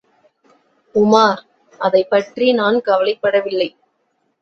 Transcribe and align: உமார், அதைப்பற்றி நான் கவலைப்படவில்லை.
உமார், 0.95 1.41
அதைப்பற்றி 1.79 2.53
நான் 2.53 2.81
கவலைப்படவில்லை. 2.81 3.69